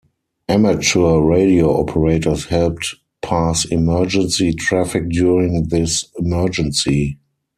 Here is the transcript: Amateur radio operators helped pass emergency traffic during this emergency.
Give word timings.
Amateur 0.49 1.19
radio 1.21 1.79
operators 1.79 2.45
helped 2.45 2.95
pass 3.21 3.65
emergency 3.65 4.51
traffic 4.51 5.07
during 5.09 5.67
this 5.67 6.05
emergency. 6.17 7.19